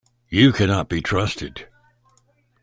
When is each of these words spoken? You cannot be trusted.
You 0.29 0.51
cannot 0.51 0.89
be 0.89 0.99
trusted. 0.99 1.67